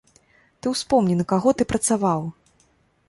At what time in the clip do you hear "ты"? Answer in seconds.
0.61-0.71, 1.59-1.63